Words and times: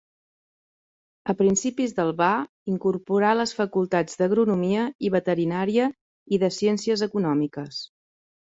A 1.33 1.35
principis 1.41 1.93
del 1.99 2.09
va 2.21 2.29
incorporar 2.75 3.35
les 3.41 3.53
facultats 3.59 4.19
d'Agronomia 4.23 4.89
i 5.09 5.13
Veterinària 5.19 5.91
i 6.35 6.41
de 6.47 6.51
Ciències 6.57 7.09
Econòmiques. 7.11 7.85